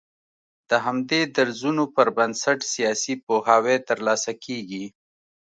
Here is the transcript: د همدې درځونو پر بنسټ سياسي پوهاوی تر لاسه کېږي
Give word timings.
د 0.69 0.71
همدې 0.85 1.21
درځونو 1.37 1.83
پر 1.95 2.07
بنسټ 2.17 2.59
سياسي 2.73 3.13
پوهاوی 3.25 3.77
تر 3.87 3.97
لاسه 4.07 4.31
کېږي 4.43 4.85